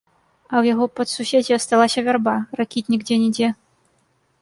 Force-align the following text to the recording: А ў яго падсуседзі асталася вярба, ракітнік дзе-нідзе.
А 0.45 0.53
ў 0.61 0.63
яго 0.73 0.85
падсуседзі 0.99 1.53
асталася 1.59 1.99
вярба, 2.09 2.35
ракітнік 2.63 3.01
дзе-нідзе. 3.11 3.47